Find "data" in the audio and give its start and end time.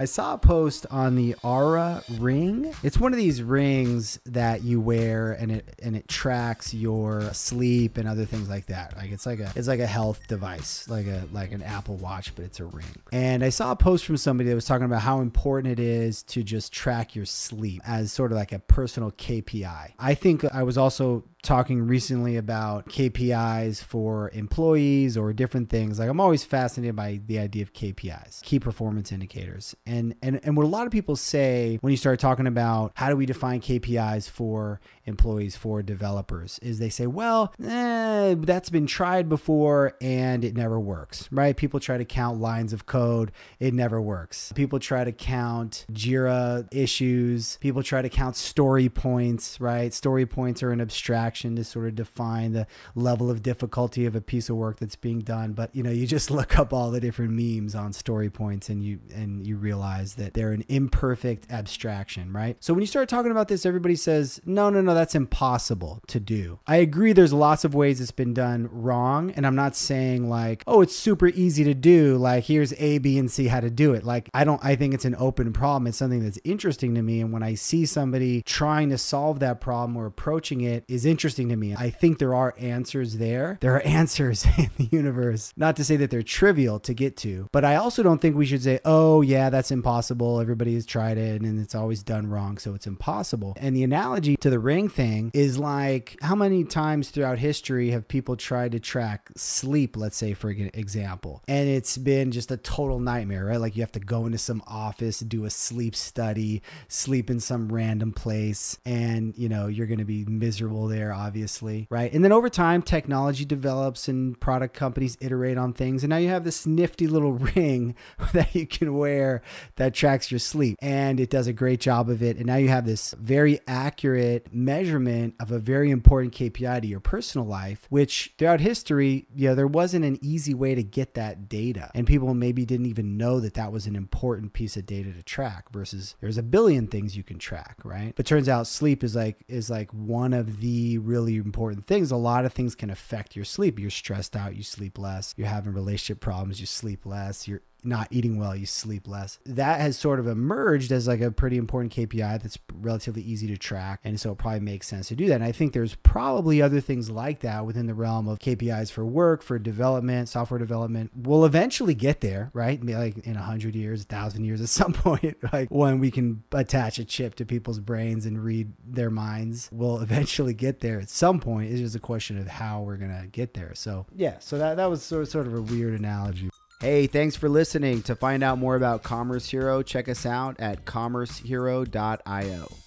131.48-131.90, 134.86-135.12